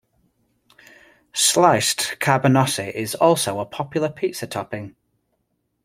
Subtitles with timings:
[1.31, 4.95] Sliced cabanossi is also a popular pizza topping.